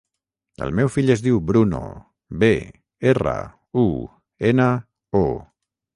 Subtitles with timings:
[0.67, 1.81] El meu fill es diu Bruno:
[2.45, 2.51] be,
[3.13, 3.37] erra,
[3.85, 3.87] u,
[4.53, 4.71] ena,
[5.25, 5.27] o.